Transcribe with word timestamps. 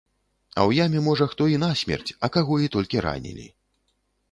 А 0.53 0.59
ў 0.69 0.87
яме 0.87 1.03
можа 1.07 1.27
хто 1.33 1.43
і 1.53 1.59
насмерць, 1.65 2.15
а 2.27 2.31
каго 2.39 2.59
і 2.69 2.73
толькі 2.79 3.07
ранілі. 3.09 3.49